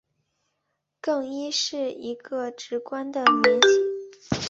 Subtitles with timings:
[0.99, 3.79] 更衣是一个职官的名衔。